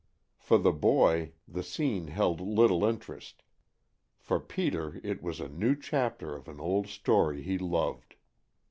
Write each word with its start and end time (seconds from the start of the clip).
For 0.39 0.57
the 0.57 0.71
boy 0.71 1.33
the 1.47 1.61
scene 1.61 2.07
held 2.07 2.41
little 2.41 2.83
interest; 2.83 3.43
for 4.17 4.39
Peter 4.39 4.99
it 5.03 5.21
was 5.21 5.39
a 5.39 5.47
new 5.47 5.75
chapter 5.75 6.35
of 6.35 6.47
an 6.47 6.59
old 6.59 6.87
story 6.87 7.43
he 7.43 7.59
loved. 7.59 8.15